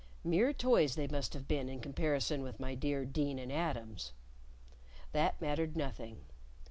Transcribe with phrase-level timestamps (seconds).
[0.23, 4.13] Mere toys they must have been in comparison with my dear Deane and Adams;
[5.11, 6.25] that mattered nothing.